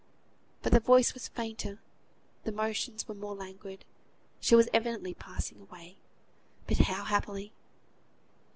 [0.63, 1.79] But the voice was fainter,
[2.43, 3.85] the motions were more languid;
[4.39, 5.97] she was evidently passing away;
[6.65, 7.53] but how happily!